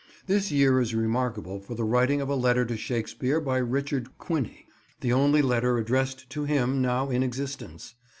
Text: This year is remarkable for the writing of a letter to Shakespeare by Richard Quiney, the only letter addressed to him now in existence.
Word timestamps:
This 0.25 0.51
year 0.51 0.81
is 0.81 0.95
remarkable 0.95 1.59
for 1.59 1.75
the 1.75 1.83
writing 1.83 2.21
of 2.21 2.27
a 2.29 2.33
letter 2.35 2.65
to 2.65 2.75
Shakespeare 2.75 3.39
by 3.39 3.59
Richard 3.59 4.17
Quiney, 4.17 4.65
the 5.01 5.13
only 5.13 5.43
letter 5.43 5.77
addressed 5.77 6.27
to 6.31 6.45
him 6.45 6.81
now 6.81 7.11
in 7.11 7.21
existence. 7.21 7.93